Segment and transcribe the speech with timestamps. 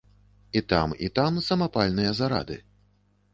[0.61, 2.59] І там і там самапальныя зарады.